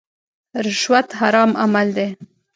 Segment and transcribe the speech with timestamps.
[0.65, 2.09] رشوت حرام عمل دی.